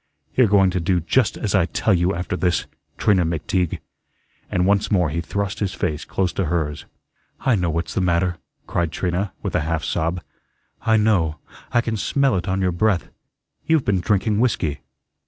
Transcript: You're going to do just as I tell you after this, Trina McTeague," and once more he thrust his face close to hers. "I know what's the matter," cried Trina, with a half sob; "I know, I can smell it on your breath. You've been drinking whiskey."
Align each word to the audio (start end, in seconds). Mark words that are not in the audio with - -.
You're 0.35 0.47
going 0.47 0.71
to 0.71 0.79
do 0.79 0.99
just 0.99 1.37
as 1.37 1.53
I 1.53 1.67
tell 1.67 1.93
you 1.93 2.15
after 2.15 2.35
this, 2.35 2.65
Trina 2.97 3.23
McTeague," 3.23 3.77
and 4.49 4.65
once 4.65 4.89
more 4.89 5.11
he 5.11 5.21
thrust 5.21 5.59
his 5.59 5.75
face 5.75 6.05
close 6.05 6.33
to 6.33 6.45
hers. 6.45 6.85
"I 7.41 7.53
know 7.53 7.69
what's 7.69 7.93
the 7.93 8.01
matter," 8.01 8.37
cried 8.65 8.91
Trina, 8.91 9.31
with 9.43 9.53
a 9.53 9.61
half 9.61 9.83
sob; 9.83 10.23
"I 10.81 10.97
know, 10.97 11.37
I 11.71 11.81
can 11.81 11.97
smell 11.97 12.35
it 12.35 12.47
on 12.47 12.61
your 12.61 12.71
breath. 12.71 13.09
You've 13.67 13.85
been 13.85 13.99
drinking 13.99 14.39
whiskey." 14.39 14.79